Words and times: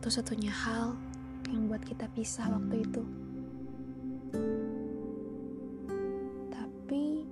satu-satunya 0.00 0.48
hal 0.48 0.96
yang 1.52 1.68
buat 1.68 1.84
kita 1.84 2.08
pisah 2.16 2.48
waktu 2.48 2.88
itu. 2.88 3.04
Tapi 6.48 7.28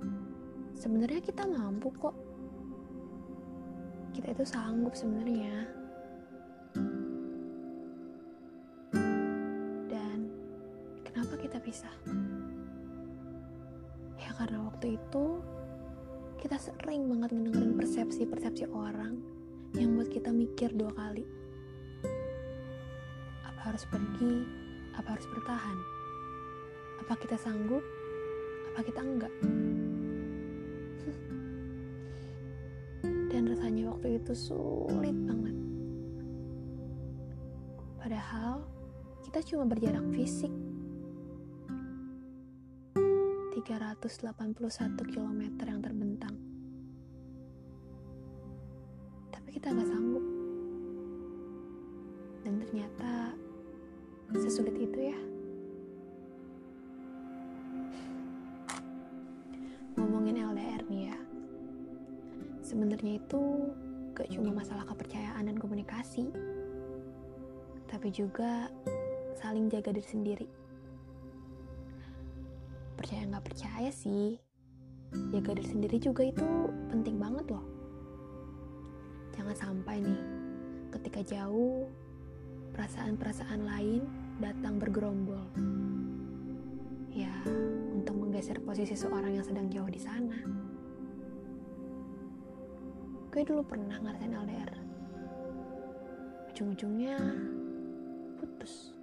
sebenarnya 0.77 1.17
kita 1.17 1.49
mampu 1.49 1.89
kok. 1.97 2.13
Kita 4.13 4.37
itu 4.37 4.45
sanggup 4.45 4.93
sebenarnya. 4.93 5.65
Dan 9.89 10.29
kenapa 11.01 11.41
kita 11.41 11.57
pisah? 11.65 11.95
Ya 14.21 14.29
karena 14.37 14.61
waktu 14.69 14.93
itu 14.93 15.41
kita 16.37 16.61
sering 16.61 17.09
banget 17.09 17.33
ngedengerin 17.33 17.81
persepsi-persepsi 17.81 18.69
orang 18.69 19.17
yang 19.73 19.97
buat 19.97 20.13
kita 20.13 20.29
mikir 20.29 20.69
dua 20.77 20.93
kali 20.93 21.38
harus 23.69 23.85
pergi, 23.85 24.33
apa 24.97 25.13
harus 25.13 25.29
bertahan? 25.29 25.77
Apa 27.05 27.13
kita 27.21 27.37
sanggup, 27.37 27.85
apa 28.73 28.81
kita 28.81 29.01
enggak? 29.05 29.33
Dan 33.29 33.45
rasanya 33.45 33.93
waktu 33.93 34.17
itu 34.17 34.33
sulit 34.33 35.13
banget. 35.29 35.53
Padahal 38.01 38.65
kita 39.21 39.45
cuma 39.45 39.69
berjarak 39.69 40.01
fisik 40.17 40.49
381 43.53 45.13
km 45.13 45.41
yang 45.61 45.81
terbentang. 45.83 46.35
Tapi 49.29 49.47
kita 49.53 49.77
gak 49.77 49.85
sanggup. 49.85 49.98
Sebenarnya 62.69 63.17
itu 63.17 63.41
gak 64.13 64.29
cuma 64.29 64.61
masalah 64.61 64.85
kepercayaan 64.85 65.49
dan 65.49 65.57
komunikasi 65.57 66.29
tapi 67.89 68.13
juga 68.13 68.69
saling 69.41 69.65
jaga 69.73 69.89
diri 69.89 70.05
sendiri 70.05 70.47
percaya 72.93 73.25
nggak 73.25 73.45
percaya 73.49 73.89
sih 73.89 74.37
jaga 75.33 75.57
diri 75.57 75.65
sendiri 75.65 75.97
juga 75.97 76.29
itu 76.29 76.45
penting 76.93 77.17
banget 77.17 77.49
loh 77.49 77.65
jangan 79.33 79.55
sampai 79.57 80.05
nih 80.05 80.21
ketika 80.93 81.25
jauh 81.25 81.89
perasaan-perasaan 82.73 83.61
lain 83.65 84.01
datang 84.39 84.79
bergerombol. 84.79 85.43
Ya, 87.11 87.33
untuk 87.91 88.15
menggeser 88.15 88.61
posisi 88.63 88.95
seorang 88.95 89.35
yang 89.35 89.45
sedang 89.45 89.67
jauh 89.67 89.89
di 89.89 89.99
sana. 89.99 90.68
Gue 93.29 93.41
dulu 93.45 93.61
pernah 93.61 93.97
ngerasain 94.01 94.33
LDR. 94.33 94.71
Ujung-ujungnya 96.53 97.17
putus. 98.41 98.93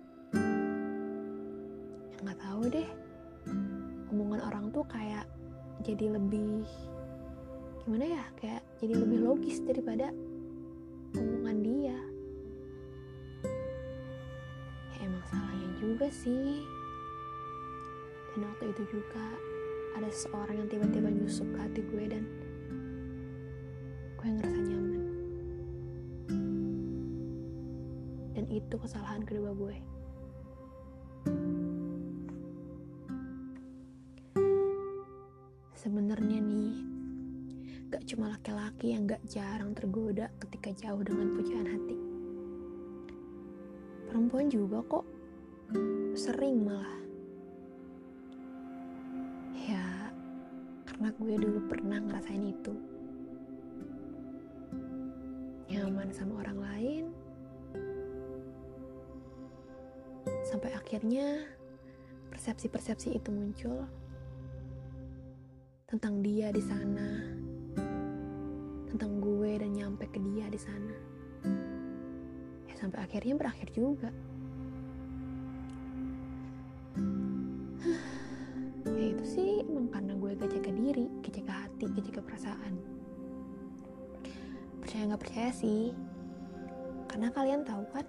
Ya 2.11 2.19
nggak 2.27 2.41
tahu 2.43 2.63
deh. 2.69 2.89
Omongan 4.11 4.43
orang 4.43 4.65
tuh 4.75 4.83
kayak 4.91 5.25
jadi 5.87 6.19
lebih 6.19 6.67
gimana 7.87 8.05
ya? 8.19 8.25
Kayak 8.39 8.63
jadi 8.83 8.95
lebih 8.99 9.19
logis 9.23 9.63
daripada 9.63 10.11
omongan 11.15 11.59
dia. 11.63 11.99
juga 15.97 16.12
sih 16.12 16.61
dan 18.37 18.53
waktu 18.53 18.65
itu 18.69 19.00
juga 19.00 19.27
ada 19.97 20.12
seseorang 20.12 20.61
yang 20.61 20.69
tiba-tiba 20.69 21.09
nyusup 21.09 21.49
ke 21.56 21.59
hati 21.62 21.81
gue 21.89 22.05
dan 22.05 22.25
gue 24.26 24.34
ngerasa 24.42 24.59
nyaman. 24.59 25.03
Dan 28.34 28.44
itu 28.50 28.75
kesalahan 28.75 29.22
kedua 29.22 29.54
gue. 29.54 29.76
Sebenarnya 35.78 36.42
nih 36.42 36.75
gak 37.87 38.03
cuma 38.10 38.34
laki-laki 38.34 38.98
yang 38.98 39.06
gak 39.06 39.22
jarang 39.31 39.70
tergoda 39.78 40.26
ketika 40.43 40.75
jauh 40.75 41.06
dengan 41.06 41.31
pujaan 41.38 41.70
hati. 41.70 41.98
Perempuan 44.10 44.50
juga 44.50 44.82
kok 44.91 45.06
sering 46.19 46.66
malah. 46.66 46.98
Ya 49.70 50.10
karena 50.82 51.14
gue 51.14 51.34
dulu 51.47 51.60
pernah 51.70 52.03
ngerasain 52.03 52.43
itu 52.43 52.96
sama 56.12 56.43
orang 56.43 56.59
lain. 56.59 57.05
Sampai 60.47 60.75
akhirnya 60.75 61.47
persepsi-persepsi 62.31 63.17
itu 63.17 63.31
muncul 63.31 63.87
tentang 65.87 66.19
dia 66.22 66.50
di 66.50 66.62
sana 66.62 67.11
tentang 68.91 69.21
gue 69.21 69.50
dan 69.59 69.71
nyampe 69.77 70.06
ke 70.11 70.19
dia 70.22 70.47
di 70.50 70.59
sana. 70.59 70.94
Ya 72.67 72.75
sampai 72.78 73.03
akhirnya 73.03 73.34
berakhir 73.38 73.71
juga. 73.75 74.11
Hati 81.97 82.12
ke 82.12 82.23
perasaan 82.23 82.96
percaya 84.87 85.11
nggak 85.11 85.23
percaya 85.27 85.51
sih. 85.51 85.91
Karena 87.11 87.35
kalian 87.35 87.67
tahu 87.67 87.83
kan 87.91 88.07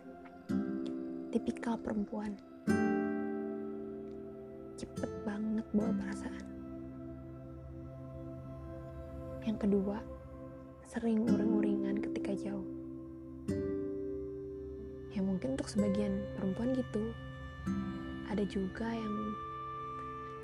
tipikal 1.34 1.74
perempuan. 1.82 2.38
Cepet 4.78 5.10
banget 5.26 5.66
bawa 5.74 5.90
perasaan. 5.98 6.46
Yang 9.42 9.58
kedua 9.66 9.98
sering 10.86 11.26
uring-uringan 11.26 11.98
ketika 11.98 12.38
jauh. 12.46 12.70
Ya 15.18 15.26
mungkin 15.26 15.58
untuk 15.58 15.74
sebagian 15.74 16.22
perempuan 16.38 16.78
gitu. 16.78 17.10
Ada 18.30 18.46
juga 18.46 18.86
yang 18.86 19.16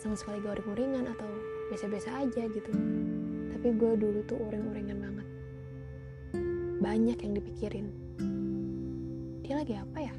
sama 0.02 0.18
sekali 0.18 0.42
gak 0.42 0.58
uring-uringan 0.58 1.14
atau 1.14 1.30
biasa-biasa 1.70 2.26
aja 2.26 2.50
gitu. 2.50 2.74
Tapi 3.54 3.68
gue 3.78 3.92
dulu 4.02 4.20
tuh 4.26 4.42
uring-uringan 4.50 4.98
banget 4.98 5.33
banyak 6.84 7.16
yang 7.16 7.34
dipikirin. 7.40 7.88
Dia 9.40 9.64
lagi 9.64 9.80
apa 9.80 10.04
ya? 10.04 10.12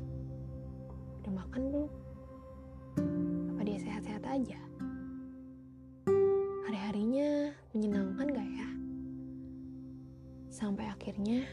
Udah 1.21 1.33
makan 1.45 1.63
belum? 1.69 1.93
Apa 3.53 3.61
dia 3.69 3.79
sehat-sehat 3.85 4.25
aja? 4.25 4.57
Hari-harinya 6.65 7.53
menyenangkan 7.77 8.33
gak 8.33 8.49
ya? 8.49 8.69
Sampai 10.49 10.89
akhirnya 10.89 11.45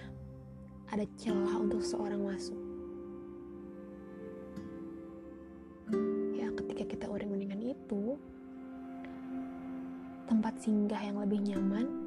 ada 0.95 1.03
celah 1.19 1.59
untuk 1.59 1.83
seorang 1.83 2.23
masuk. 2.23 2.59
Ya 6.39 6.47
ketika 6.55 6.87
kita 6.87 7.05
uring-uringan 7.11 7.59
itu 7.59 8.15
tempat 10.31 10.55
singgah 10.63 11.03
yang 11.03 11.19
lebih 11.19 11.43
nyaman 11.43 12.00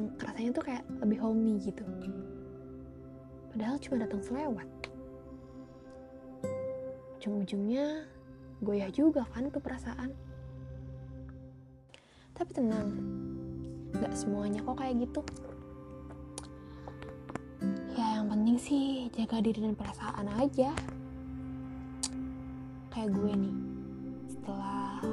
yang 0.00 0.08
rasanya 0.16 0.50
tuh 0.56 0.64
kayak 0.64 0.84
lebih 1.04 1.20
homey 1.20 1.60
gitu. 1.60 1.84
Padahal 3.52 3.76
cuma 3.84 4.00
datang 4.00 4.24
selewat. 4.24 4.68
Ujung-ujungnya 7.20 8.08
goyah 8.64 8.88
juga 8.88 9.28
kan 9.28 9.52
tuh 9.52 9.60
perasaan. 9.60 10.16
Tapi 12.32 12.50
tenang 12.56 12.88
gak 14.00 14.16
semuanya 14.16 14.64
kok 14.64 14.80
kayak 14.80 15.04
gitu. 15.04 15.20
Ya 17.92 18.24
yang 18.24 18.32
penting 18.32 18.56
sih 18.56 19.12
jaga 19.12 19.44
diri 19.44 19.60
dan 19.60 19.76
perasaan 19.76 20.32
aja. 20.40 20.72
Kayak 22.88 23.12
gue 23.12 23.32
nih 23.36 23.56
setelah 24.32 25.04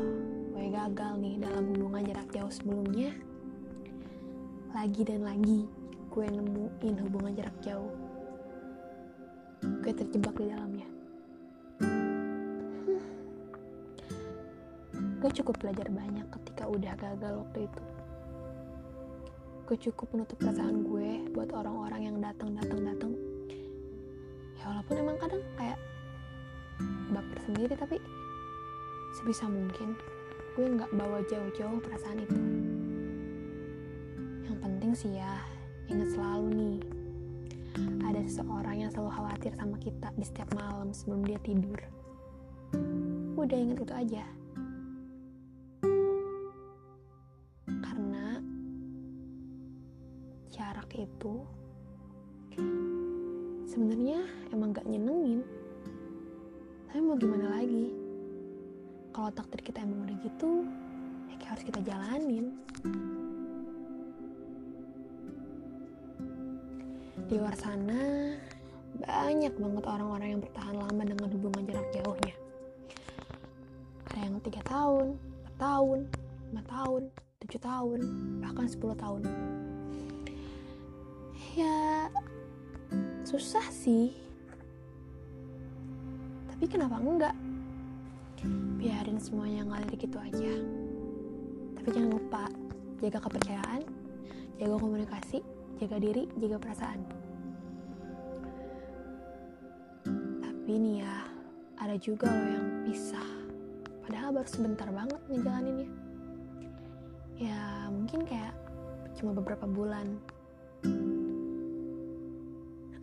gagal 0.88 1.20
nih 1.20 1.36
dalam 1.42 1.64
hubungan 1.74 2.06
jarak 2.06 2.30
jauh 2.32 2.54
sebelumnya 2.54 3.12
lagi 4.78 5.02
dan 5.02 5.26
lagi 5.26 5.66
gue 6.14 6.26
nemuin 6.30 6.96
hubungan 7.02 7.34
jarak 7.34 7.58
jauh. 7.66 7.90
Gue 9.82 9.90
terjebak 9.90 10.38
di 10.38 10.54
dalamnya. 10.54 10.86
Gue 15.18 15.32
cukup 15.34 15.58
belajar 15.58 15.90
banyak 15.90 16.30
ketika 16.30 16.70
udah 16.70 16.94
gagal 16.94 17.42
waktu 17.42 17.66
itu. 17.66 17.82
Gue 19.66 19.78
cukup 19.82 20.08
menutup 20.14 20.38
perasaan 20.46 20.86
gue 20.86 21.26
buat 21.34 21.50
orang-orang 21.58 22.14
yang 22.14 22.18
datang 22.22 22.54
datang 22.54 22.82
datang. 22.86 23.14
Walaupun 24.62 24.94
emang 24.94 25.18
kadang 25.18 25.42
kayak 25.58 25.82
baper 27.10 27.40
sendiri 27.50 27.74
tapi 27.74 27.98
sebisa 29.18 29.50
mungkin 29.50 29.98
gue 30.54 30.70
nggak 30.70 30.94
bawa 30.94 31.26
jauh-jauh 31.26 31.82
perasaan 31.82 32.22
itu 32.22 32.57
penting 34.88 35.04
sih 35.04 35.20
ya 35.20 35.36
ingat 35.92 36.16
selalu 36.16 36.48
nih. 36.56 36.80
Ada 38.08 38.24
seseorang 38.24 38.88
yang 38.88 38.92
selalu 38.96 39.12
khawatir 39.20 39.52
sama 39.60 39.76
kita 39.84 40.16
di 40.16 40.24
setiap 40.24 40.48
malam 40.56 40.96
sebelum 40.96 41.28
dia 41.28 41.36
tidur. 41.44 41.76
Udah 43.36 43.58
ingat 43.60 43.84
itu 43.84 43.92
aja. 43.92 44.24
Karena 47.68 48.40
jarak 50.56 50.88
itu 50.96 51.36
sebenarnya 53.68 54.24
emang 54.56 54.72
gak 54.72 54.88
nyenengin. 54.88 55.44
Tapi 56.88 57.04
mau 57.04 57.20
gimana 57.20 57.60
lagi? 57.60 57.92
Kalau 59.12 59.36
takdir 59.36 59.68
kita 59.68 59.84
emang 59.84 60.08
udah 60.08 60.16
gitu 60.24 60.64
ya 61.28 61.36
kayak 61.36 61.60
harus 61.60 61.66
kita 61.68 61.80
jalanin 61.84 62.56
di 67.28 67.36
luar 67.36 67.60
sana 67.60 68.32
banyak 69.04 69.52
banget 69.60 69.84
orang-orang 69.84 70.28
yang 70.32 70.42
bertahan 70.42 70.80
lama 70.80 71.04
dengan 71.04 71.28
hubungan 71.28 71.68
jarak 71.68 71.92
jauhnya. 71.92 72.36
Ada 74.08 74.18
yang 74.24 74.40
tiga 74.40 74.64
tahun, 74.64 75.20
4 75.60 75.60
tahun, 75.60 76.00
5 76.56 76.72
tahun, 76.72 77.02
7 77.44 77.60
tahun, 77.60 78.00
bahkan 78.40 78.66
10 78.72 78.96
tahun. 78.96 79.22
Ya 81.60 82.08
susah 83.28 83.68
sih. 83.76 84.16
Tapi 86.48 86.64
kenapa 86.72 86.96
enggak? 87.04 87.36
Biarin 88.80 89.20
semuanya 89.20 89.68
ngalir 89.68 90.00
gitu 90.00 90.16
aja. 90.16 90.54
Tapi 91.76 91.88
jangan 91.92 92.12
lupa 92.16 92.48
jaga 93.04 93.20
kepercayaan 93.20 93.84
jaga 94.58 94.76
komunikasi 94.80 95.57
jaga 95.78 95.98
diri 96.02 96.26
jaga 96.42 96.58
perasaan. 96.58 97.02
Tapi 100.42 100.72
nih 100.74 101.06
ya 101.06 101.16
ada 101.78 101.96
juga 102.02 102.28
loh 102.28 102.50
yang 102.50 102.68
pisah 102.90 103.30
padahal 104.02 104.34
baru 104.34 104.50
sebentar 104.50 104.90
banget 104.90 105.22
ngejalaninnya. 105.30 105.90
Ya 107.38 107.86
mungkin 107.94 108.26
kayak 108.26 108.58
cuma 109.14 109.38
beberapa 109.38 109.70
bulan. 109.70 110.18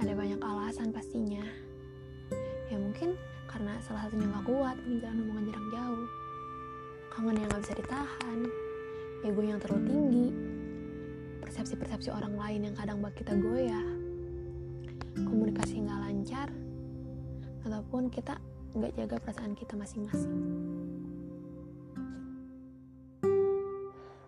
Ada 0.02 0.12
banyak 0.12 0.40
alasan 0.42 0.90
pastinya. 0.90 1.46
Ya 2.66 2.76
mungkin 2.76 3.14
karena 3.46 3.78
salah 3.86 4.10
satunya 4.10 4.26
gak 4.26 4.50
kuat 4.50 4.76
menjalani 4.82 5.20
hubungan 5.22 5.44
jarak 5.46 5.66
jauh. 5.70 6.06
Kangen 7.14 7.38
yang 7.38 7.48
gak 7.54 7.62
bisa 7.62 7.74
ditahan. 7.78 8.38
Ego 9.24 9.40
yang 9.40 9.56
terlalu 9.62 9.88
tinggi 9.88 10.43
persepsi-persepsi 11.54 12.10
orang 12.10 12.34
lain 12.34 12.60
yang 12.66 12.74
kadang 12.74 12.98
buat 12.98 13.14
kita 13.14 13.30
goyah. 13.38 13.86
Komunikasi 15.22 15.86
gak 15.86 16.02
lancar 16.02 16.48
ataupun 17.62 18.10
kita 18.10 18.42
gak 18.74 18.90
jaga 18.98 19.22
perasaan 19.22 19.54
kita 19.54 19.78
masing-masing. 19.78 20.34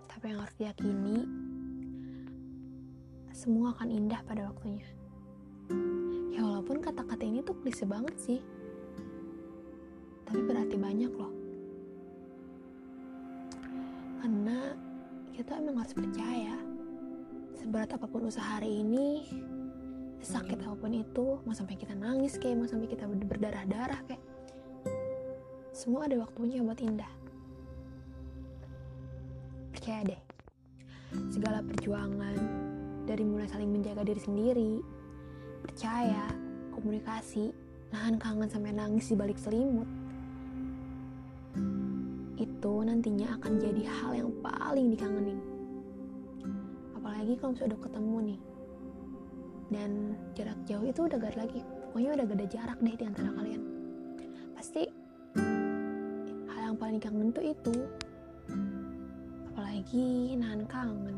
Tapi 0.06 0.23
yang 0.23 0.38
harus 0.38 0.55
diyakini 0.55 1.26
semua 3.34 3.75
akan 3.75 3.90
indah 3.90 4.23
pada 4.23 4.46
waktunya. 4.46 4.87
Ya 6.31 6.46
walaupun 6.46 6.78
kata-kata 6.78 7.26
ini 7.26 7.43
tuh 7.43 7.58
klise 7.58 7.90
banget 7.90 8.14
sih. 8.23 8.38
Tapi 10.31 10.46
berarti 10.46 10.78
banyak 10.78 11.11
loh. 11.11 11.34
Karena 14.23 14.78
kita 15.34 15.58
emang 15.58 15.82
harus 15.82 15.90
percaya 15.90 16.66
seberat 17.67 17.99
apa 17.99 18.07
pun 18.07 18.31
usaha 18.31 18.47
hari 18.47 18.79
ini 18.79 19.27
sakit 20.23 20.63
apa 20.63 20.79
pun 20.79 20.95
itu 20.95 21.43
mau 21.43 21.51
sampai 21.51 21.75
kita 21.75 21.99
nangis 21.99 22.39
kayak 22.39 22.63
mau 22.63 22.71
sampai 22.71 22.87
kita 22.87 23.11
berdarah-darah 23.11 24.07
kayak 24.07 24.23
semua 25.75 26.07
ada 26.07 26.15
waktunya 26.23 26.63
buat 26.63 26.79
indah. 26.79 27.11
Percaya 29.75 30.15
deh 30.15 30.23
segala 31.35 31.59
perjuangan 31.67 32.39
dari 33.03 33.27
mulai 33.27 33.51
saling 33.51 33.75
menjaga 33.75 34.07
diri 34.07 34.23
sendiri 34.23 34.73
percaya 35.67 36.23
komunikasi 36.71 37.51
nahan 37.91 38.15
kangen 38.23 38.47
sampai 38.47 38.79
nangis 38.79 39.11
di 39.11 39.19
balik 39.19 39.43
selimut 39.43 39.91
itu 42.39 42.75
nantinya 42.87 43.35
akan 43.43 43.59
jadi 43.59 43.83
hal 43.91 44.12
yang 44.15 44.31
paling 44.39 44.87
dikangenin 44.95 45.56
apalagi 47.17 47.41
kalau 47.41 47.57
sudah 47.57 47.81
ketemu 47.81 48.17
nih. 48.29 48.41
Dan 49.73 49.91
jarak 50.37 50.61
jauh 50.69 50.85
itu 50.85 51.01
udah 51.09 51.17
gak 51.17 51.41
lagi. 51.41 51.65
Pokoknya 51.89 52.13
udah 52.13 52.25
gak 52.29 52.37
ada 52.37 52.49
jarak 52.53 52.79
deh 52.85 52.93
di 52.93 53.05
antara 53.09 53.31
kalian. 53.33 53.63
Pasti 54.53 54.85
hal 56.53 56.61
yang 56.61 56.77
paling 56.77 57.01
kangen 57.01 57.33
tuh 57.33 57.57
itu. 57.57 57.77
Apalagi 59.49 60.37
nahan 60.37 60.69
kangen. 60.69 61.17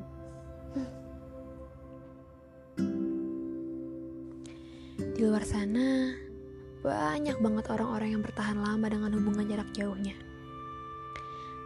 Di 5.18 5.20
luar 5.26 5.42
sana 5.42 6.14
banyak 6.78 7.42
banget 7.42 7.66
orang-orang 7.74 8.14
yang 8.14 8.22
bertahan 8.22 8.62
lama 8.62 8.86
dengan 8.86 9.18
hubungan 9.18 9.50
jarak 9.50 9.66
jauhnya. 9.74 10.14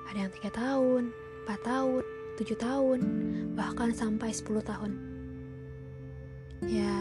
Ada 0.09 0.25
yang 0.25 0.33
tiga 0.41 0.51
tahun, 0.57 1.13
4 1.45 1.69
tahun, 1.69 2.05
7 2.41 2.57
tahun, 2.57 3.01
bahkan 3.53 3.93
sampai 3.93 4.33
10 4.33 4.65
tahun. 4.65 4.93
Ya, 6.65 6.97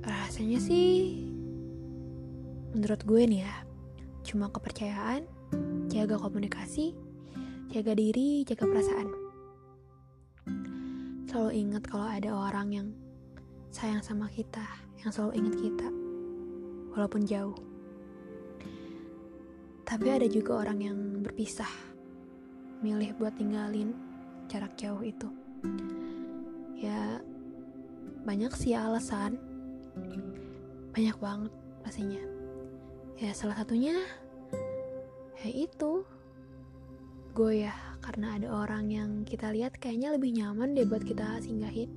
rasanya 0.00 0.56
sih 0.62 1.20
menurut 2.70 3.02
gue 3.02 3.22
nih 3.26 3.42
ya, 3.44 3.56
cuma 4.22 4.48
kepercayaan, 4.48 5.26
jaga 5.90 6.16
komunikasi, 6.16 6.94
jaga 7.74 7.92
diri, 7.98 8.46
jaga 8.46 8.64
perasaan. 8.64 9.08
Selalu 11.26 11.50
ingat 11.66 11.82
kalau 11.86 12.06
ada 12.06 12.30
orang 12.30 12.68
yang 12.70 12.88
sayang 13.70 14.02
sama 14.02 14.30
kita, 14.30 14.62
yang 15.02 15.10
selalu 15.14 15.42
ingat 15.42 15.54
kita, 15.58 15.88
walaupun 16.94 17.22
jauh. 17.26 17.58
Tapi 19.86 20.06
ada 20.06 20.26
juga 20.30 20.62
orang 20.62 20.78
yang 20.78 20.98
berpisah 21.26 21.70
milih 22.80 23.12
buat 23.18 23.34
tinggalin 23.34 24.09
jarak 24.50 24.74
jauh 24.74 24.98
itu. 25.06 25.30
Ya 26.74 27.22
banyak 28.26 28.50
sih 28.58 28.74
alasan. 28.74 29.38
Banyak 30.90 31.16
banget 31.22 31.52
pastinya. 31.86 32.18
Ya 33.14 33.30
salah 33.30 33.62
satunya 33.62 33.94
ya 35.38 35.48
itu. 35.54 36.02
Gue 37.30 37.62
ya 37.62 37.78
karena 38.02 38.34
ada 38.34 38.50
orang 38.50 38.90
yang 38.90 39.10
kita 39.22 39.54
lihat 39.54 39.78
kayaknya 39.78 40.18
lebih 40.18 40.34
nyaman 40.34 40.74
deh 40.74 40.82
buat 40.82 41.06
kita 41.06 41.38
singgahin. 41.38 41.94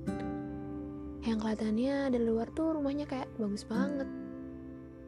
Yang 1.26 1.38
kelihatannya 1.42 2.14
dari 2.14 2.22
luar 2.22 2.54
tuh 2.54 2.78
rumahnya 2.78 3.10
kayak 3.10 3.26
bagus 3.34 3.66
banget. 3.66 4.06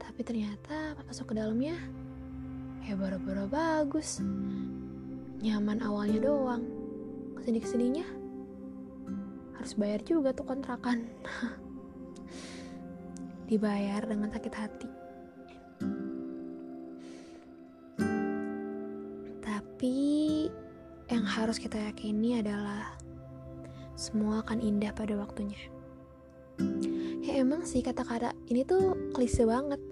Tapi 0.02 0.20
ternyata 0.26 0.98
pas 0.98 1.06
masuk 1.06 1.30
ke 1.30 1.34
dalamnya 1.38 1.78
ya 2.82 2.98
baru-baru 2.98 3.46
bagus. 3.46 4.18
Nyaman 5.38 5.84
awalnya 5.84 6.26
doang 6.26 6.75
ke 7.36 7.40
sini 7.44 7.58
ke 7.60 7.68
sininya 7.68 8.06
harus 9.66 9.82
bayar 9.82 9.98
juga 10.06 10.30
tuh 10.30 10.46
kontrakan. 10.46 11.10
Dibayar 13.50 14.06
dengan 14.06 14.30
sakit 14.30 14.54
hati. 14.54 14.88
Tapi 19.42 19.96
yang 21.10 21.26
harus 21.26 21.58
kita 21.58 21.78
yakini 21.78 22.38
adalah 22.38 22.94
semua 23.98 24.46
akan 24.46 24.62
indah 24.62 24.94
pada 24.94 25.18
waktunya. 25.18 25.58
Ya 27.26 27.42
emang 27.42 27.66
sih 27.66 27.82
kata-kata 27.82 28.38
ini 28.46 28.62
tuh 28.62 28.94
klise 29.18 29.42
banget. 29.42 29.82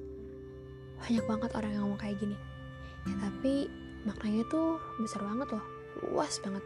Banyak 1.03 1.25
banget 1.27 1.51
orang 1.59 1.71
yang 1.75 1.83
ngomong 1.91 1.99
kayak 1.99 2.23
gini. 2.23 2.39
Ya 3.11 3.15
tapi 3.27 3.67
maknanya 4.07 4.47
tuh 4.47 4.79
besar 5.03 5.27
banget 5.27 5.59
loh. 5.59 5.67
Luas 6.15 6.39
banget 6.47 6.63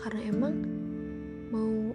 karena 0.00 0.20
emang 0.28 0.54
mau 1.50 1.92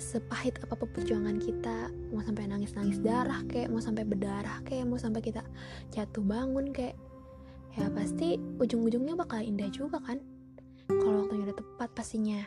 sepahit 0.00 0.58
apa 0.60 0.74
pun 0.74 0.90
perjuangan 0.90 1.38
kita 1.38 1.90
mau 2.10 2.20
sampai 2.20 2.50
nangis-nangis 2.50 2.98
darah 3.00 3.40
kayak 3.46 3.70
mau 3.70 3.78
sampai 3.78 4.02
berdarah 4.02 4.58
kayak 4.66 4.84
mau 4.90 4.98
sampai 4.98 5.22
kita 5.22 5.40
jatuh 5.94 6.24
bangun 6.24 6.74
kayak 6.74 6.98
ya 7.74 7.90
pasti 7.90 8.38
ujung-ujungnya 8.62 9.18
bakal 9.18 9.42
indah 9.42 9.66
juga 9.70 9.98
kan? 10.02 10.22
Kalau 10.86 11.26
waktunya 11.26 11.50
udah 11.50 11.58
tepat 11.58 11.88
pastinya. 11.96 12.40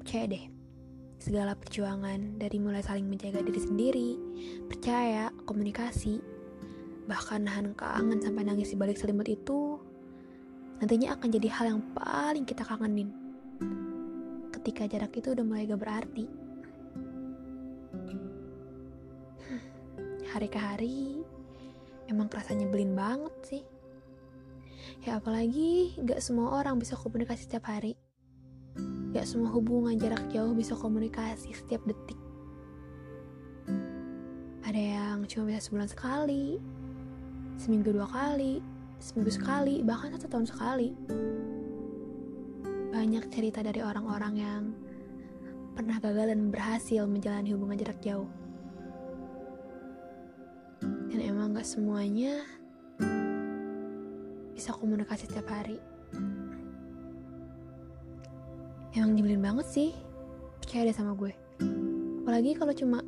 Percaya 0.00 0.24
deh 0.30 0.44
segala 1.24 1.56
perjuangan 1.56 2.36
dari 2.36 2.60
mulai 2.60 2.84
saling 2.84 3.08
menjaga 3.08 3.40
diri 3.40 3.56
sendiri, 3.56 4.10
percaya, 4.68 5.32
komunikasi, 5.48 6.20
bahkan 7.08 7.48
nahan 7.48 7.72
kangen 7.72 8.20
sampai 8.20 8.44
nangis 8.44 8.72
di 8.72 8.76
balik 8.76 9.00
selimut 9.00 9.24
itu, 9.24 9.73
nantinya 10.82 11.14
akan 11.14 11.28
jadi 11.30 11.48
hal 11.54 11.66
yang 11.76 11.82
paling 11.94 12.44
kita 12.46 12.66
kangenin. 12.66 13.12
Ketika 14.50 14.88
jarak 14.88 15.14
itu 15.14 15.34
udah 15.36 15.44
mulai 15.44 15.68
gak 15.68 15.82
berarti. 15.82 16.26
Hari 20.34 20.48
ke 20.50 20.58
hari, 20.58 21.22
emang 22.10 22.26
kerasa 22.26 22.58
nyebelin 22.58 22.96
banget 22.96 23.34
sih. 23.46 23.62
Ya 25.06 25.22
apalagi 25.22 25.94
gak 26.02 26.18
semua 26.18 26.58
orang 26.58 26.80
bisa 26.80 26.98
komunikasi 26.98 27.46
setiap 27.46 27.70
hari. 27.70 27.94
Gak 29.14 29.30
semua 29.30 29.54
hubungan 29.54 29.94
jarak 29.94 30.26
jauh 30.34 30.56
bisa 30.56 30.74
komunikasi 30.74 31.54
setiap 31.54 31.86
detik. 31.86 32.18
Ada 34.66 34.80
yang 34.80 35.18
cuma 35.30 35.54
bisa 35.54 35.70
sebulan 35.70 35.86
sekali, 35.86 36.58
seminggu 37.60 37.94
dua 37.94 38.08
kali, 38.10 38.58
seminggu 38.98 39.32
sekali, 39.32 39.80
bahkan 39.82 40.14
satu 40.14 40.26
tahun 40.28 40.46
sekali. 40.46 40.88
Banyak 42.94 43.30
cerita 43.30 43.62
dari 43.62 43.80
orang-orang 43.82 44.34
yang 44.38 44.62
pernah 45.74 45.98
gagal 45.98 46.30
dan 46.30 46.50
berhasil 46.54 47.02
menjalani 47.06 47.50
hubungan 47.54 47.78
jarak 47.78 47.98
jauh. 48.02 48.30
Dan 50.82 51.18
emang 51.18 51.54
gak 51.54 51.66
semuanya 51.66 52.42
bisa 54.54 54.70
komunikasi 54.80 55.26
setiap 55.28 55.50
hari 55.50 55.76
emang 58.94 59.12
nyebelin 59.12 59.42
banget 59.42 59.66
sih 59.66 59.90
percaya 60.62 60.88
deh 60.88 60.96
sama 60.96 61.12
gue 61.18 61.34
apalagi 62.22 62.54
kalau 62.54 62.72
cuma 62.72 63.02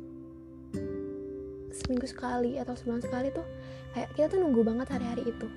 seminggu 1.71 2.05
sekali 2.05 2.59
atau 2.59 2.75
sebulan 2.75 3.01
sekali 3.01 3.31
tuh 3.31 3.47
kayak 3.95 4.11
kita 4.13 4.27
tuh 4.35 4.39
nunggu 4.43 4.61
banget 4.61 4.91
hari-hari 4.91 5.31
itu 5.31 5.47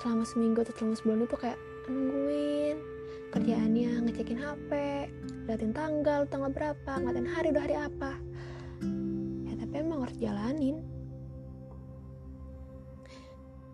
selama 0.00 0.24
seminggu 0.24 0.64
atau 0.64 0.72
selama 0.72 0.96
sebulan 0.96 1.28
itu 1.28 1.36
kayak 1.36 1.58
nungguin 1.84 2.76
kerjaannya 3.30 3.90
ngecekin 4.08 4.40
HP 4.40 4.70
liatin 5.44 5.76
tanggal 5.76 6.24
tanggal 6.26 6.50
berapa 6.50 6.92
ngatain 7.04 7.28
hari 7.28 7.52
udah 7.52 7.64
hari 7.68 7.76
apa. 7.76 8.12
Ya 9.44 9.52
tapi 9.60 9.74
emang 9.76 10.08
harus 10.08 10.16
jalanin. 10.16 10.80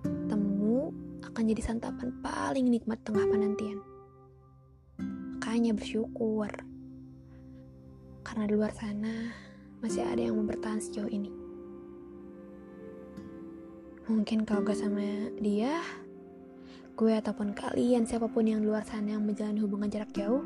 Temu 0.02 0.90
akan 1.24 1.42
jadi 1.46 1.62
santapan 1.62 2.10
paling 2.20 2.66
nikmat 2.74 2.98
tengah 3.06 3.22
penantian. 3.30 3.78
Makanya 4.98 5.78
bersyukur. 5.78 6.50
Karena 8.26 8.44
di 8.50 8.52
luar 8.58 8.74
sana 8.74 9.30
masih 9.78 10.02
ada 10.02 10.18
yang 10.18 10.34
mau 10.34 10.50
bertahan 10.50 10.82
sejauh 10.82 11.08
ini. 11.08 11.30
Mungkin 14.06 14.46
kalau 14.46 14.62
gak 14.62 14.78
sama 14.78 15.34
dia 15.42 15.82
gue 16.96 17.12
ataupun 17.12 17.52
kalian 17.52 18.08
siapa 18.08 18.24
pun 18.24 18.48
yang 18.48 18.64
luar 18.64 18.80
sana 18.80 19.20
yang 19.20 19.24
menjalani 19.28 19.60
hubungan 19.60 19.92
jarak 19.92 20.08
jauh 20.16 20.40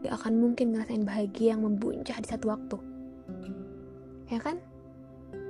gak 0.00 0.16
akan 0.24 0.40
mungkin 0.40 0.72
ngerasain 0.72 1.04
bahagia 1.04 1.52
yang 1.52 1.68
membuncah 1.68 2.16
di 2.16 2.28
satu 2.28 2.48
waktu. 2.48 2.80
Ya 4.32 4.40
kan? 4.40 4.56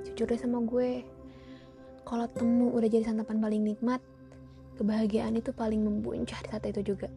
Jujur 0.03 0.27
deh 0.27 0.35
sama 0.35 0.59
gue 0.67 1.07
kalau 2.03 2.27
temu 2.27 2.75
udah 2.75 2.91
jadi 2.91 3.07
santapan 3.07 3.39
paling 3.39 3.63
nikmat 3.63 4.03
kebahagiaan 4.75 5.39
itu 5.39 5.55
paling 5.55 5.79
membuncah 5.79 6.39
di 6.43 6.47
saat 6.51 6.67
itu 6.67 6.91
juga. 6.91 7.07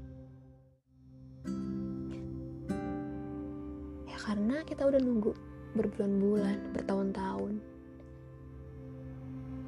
Karena 4.21 4.63
kita 4.63 4.87
udah 4.87 5.01
nunggu 5.03 5.35
berbulan-bulan, 5.75 6.71
bertahun-tahun. 6.71 7.59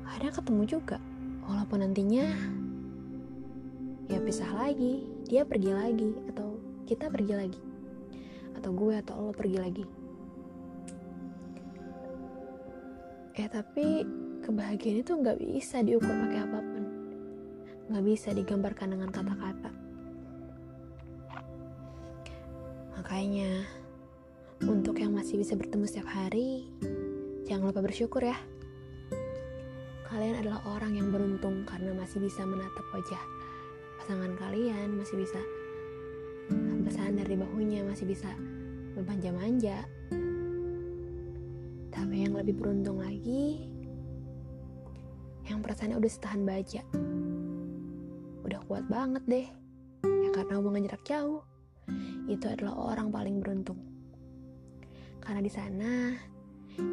Ada 0.06 0.30
ketemu 0.38 0.62
juga, 0.70 1.02
walaupun 1.42 1.82
nantinya 1.82 2.30
ya 4.12 4.20
pisah 4.20 4.52
lagi, 4.52 5.08
dia 5.24 5.48
pergi 5.48 5.72
lagi, 5.72 6.12
atau 6.28 6.60
kita 6.84 7.08
pergi 7.08 7.32
lagi, 7.32 7.60
atau 8.52 8.68
gue 8.76 8.92
atau 9.00 9.16
lo 9.16 9.32
pergi 9.32 9.56
lagi. 9.56 9.84
Ya 13.40 13.48
tapi 13.48 14.04
kebahagiaan 14.44 15.00
itu 15.00 15.16
nggak 15.16 15.40
bisa 15.40 15.80
diukur 15.80 16.12
pakai 16.12 16.44
apa 16.44 16.60
pun, 16.60 16.84
nggak 17.88 18.04
bisa 18.04 18.36
digambarkan 18.36 18.92
dengan 18.92 19.08
kata-kata. 19.08 19.72
Makanya 23.00 23.64
untuk 24.68 25.00
yang 25.00 25.16
masih 25.16 25.40
bisa 25.40 25.56
bertemu 25.56 25.88
setiap 25.88 26.12
hari, 26.12 26.68
jangan 27.48 27.72
lupa 27.72 27.80
bersyukur 27.80 28.20
ya. 28.20 28.36
Kalian 30.12 30.44
adalah 30.44 30.60
orang 30.68 31.00
yang 31.00 31.08
beruntung 31.08 31.64
karena 31.64 31.96
masih 31.96 32.20
bisa 32.20 32.44
menatap 32.44 32.84
wajah 32.92 33.41
pasangan 34.02 34.34
kalian, 34.34 34.98
masih 34.98 35.14
bisa 35.14 35.38
bersandar 36.82 37.22
di 37.22 37.38
bahunya, 37.38 37.86
masih 37.86 38.10
bisa 38.10 38.26
bermanja-manja. 38.98 39.86
Tapi 41.94 42.26
yang 42.26 42.34
lebih 42.34 42.58
beruntung 42.58 42.98
lagi, 42.98 43.62
yang 45.46 45.62
perasaannya 45.62 46.02
udah 46.02 46.10
setahan 46.10 46.42
baja. 46.42 46.82
Udah 48.42 48.58
kuat 48.66 48.90
banget 48.90 49.22
deh. 49.30 49.46
Ya 50.02 50.34
karena 50.34 50.58
hubungan 50.58 50.82
jarak 50.82 51.06
jauh, 51.06 51.46
itu 52.26 52.42
adalah 52.50 52.74
orang 52.74 53.14
paling 53.14 53.38
beruntung. 53.38 53.78
Karena 55.22 55.38
di 55.38 55.52
sana 55.54 56.18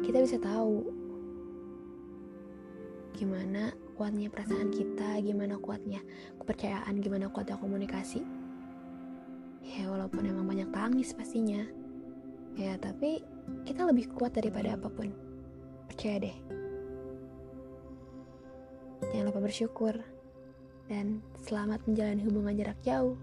kita 0.06 0.22
bisa 0.22 0.38
tahu 0.38 0.86
gimana 3.18 3.74
kuatnya 4.00 4.32
perasaan 4.32 4.72
kita, 4.72 5.20
gimana 5.20 5.60
kuatnya 5.60 6.00
kepercayaan, 6.40 7.04
gimana 7.04 7.28
kuatnya 7.28 7.60
komunikasi. 7.60 8.24
Ya 9.60 9.92
walaupun 9.92 10.24
emang 10.24 10.48
banyak 10.48 10.72
tangis 10.72 11.12
pastinya. 11.12 11.68
Ya 12.56 12.80
tapi 12.80 13.20
kita 13.68 13.84
lebih 13.84 14.08
kuat 14.16 14.32
daripada 14.32 14.80
apa 14.80 14.88
pun. 14.88 15.12
Percaya 15.84 16.16
deh. 16.16 16.36
Jangan 19.12 19.28
lupa 19.28 19.40
bersyukur 19.44 20.00
dan 20.88 21.20
selamat 21.44 21.84
menjalani 21.84 22.24
hubungan 22.24 22.56
jarak 22.56 22.80
jauh. 22.80 23.20